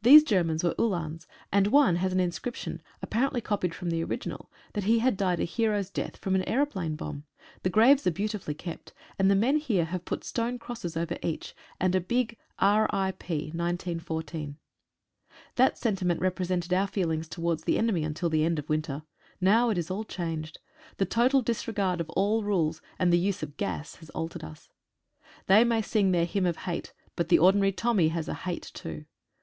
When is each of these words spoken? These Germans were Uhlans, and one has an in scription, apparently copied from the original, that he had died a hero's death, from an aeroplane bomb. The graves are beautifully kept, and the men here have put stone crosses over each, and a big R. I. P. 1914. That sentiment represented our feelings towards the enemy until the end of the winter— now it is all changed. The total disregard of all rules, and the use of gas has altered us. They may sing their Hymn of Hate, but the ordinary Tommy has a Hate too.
These 0.00 0.24
Germans 0.24 0.62
were 0.64 0.74
Uhlans, 0.78 1.26
and 1.52 1.66
one 1.68 1.96
has 1.96 2.12
an 2.12 2.20
in 2.20 2.32
scription, 2.32 2.82
apparently 3.02 3.40
copied 3.42 3.74
from 3.74 3.90
the 3.90 4.02
original, 4.04 4.50
that 4.72 4.84
he 4.84 4.98
had 4.98 5.16
died 5.16 5.38
a 5.38 5.44
hero's 5.44 5.88
death, 5.88 6.16
from 6.16 6.34
an 6.34 6.42
aeroplane 6.44 6.96
bomb. 6.96 7.24
The 7.62 7.70
graves 7.70 8.06
are 8.06 8.10
beautifully 8.10 8.54
kept, 8.54 8.92
and 9.18 9.30
the 9.30 9.34
men 9.34 9.56
here 9.56 9.84
have 9.86 10.04
put 10.06 10.24
stone 10.24 10.58
crosses 10.58 10.96
over 10.96 11.16
each, 11.22 11.54
and 11.78 11.94
a 11.94 12.00
big 12.00 12.36
R. 12.58 12.86
I. 12.90 13.12
P. 13.12 13.44
1914. 13.54 14.56
That 15.56 15.78
sentiment 15.78 16.20
represented 16.20 16.72
our 16.72 16.86
feelings 16.86 17.28
towards 17.28 17.64
the 17.64 17.78
enemy 17.78 18.02
until 18.02 18.30
the 18.30 18.44
end 18.44 18.58
of 18.58 18.66
the 18.66 18.70
winter— 18.72 19.02
now 19.52 19.68
it 19.70 19.78
is 19.78 19.90
all 19.90 20.04
changed. 20.04 20.58
The 20.96 21.06
total 21.06 21.40
disregard 21.40 22.00
of 22.00 22.10
all 22.10 22.42
rules, 22.44 22.80
and 22.98 23.12
the 23.12 23.18
use 23.18 23.42
of 23.42 23.56
gas 23.58 23.96
has 23.96 24.10
altered 24.10 24.44
us. 24.44 24.70
They 25.46 25.64
may 25.64 25.82
sing 25.82 26.12
their 26.12 26.26
Hymn 26.26 26.46
of 26.46 26.58
Hate, 26.64 26.92
but 27.16 27.28
the 27.28 27.38
ordinary 27.38 27.72
Tommy 27.72 28.08
has 28.08 28.26
a 28.28 28.34
Hate 28.34 28.70
too. 28.74 29.04